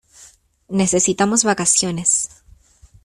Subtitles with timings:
[0.69, 2.27] Necesitamos vacaciones.